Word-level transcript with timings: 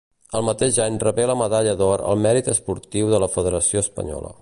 El 0.37 0.45
mateix 0.47 0.79
any 0.85 0.97
rebé 1.03 1.27
la 1.31 1.35
medalla 1.43 1.77
d'or 1.83 2.05
al 2.13 2.25
mèrit 2.27 2.53
esportiu 2.57 3.15
de 3.17 3.25
la 3.27 3.33
federació 3.37 3.89
espanyola. 3.89 4.39